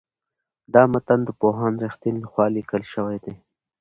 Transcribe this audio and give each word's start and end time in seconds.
دا 0.73 0.83
متن 0.91 1.19
د 1.25 1.29
پوهاند 1.39 1.77
رښتین 1.85 2.15
لخوا 2.23 2.45
لیکل 2.55 2.81
شوی 2.93 3.17
دی. 3.23 3.33